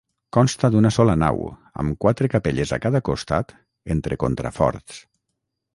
[0.35, 1.43] Consta d'una sola nau,
[1.83, 3.55] amb quatre capelles a cada costat,
[3.97, 5.03] entre contraforts.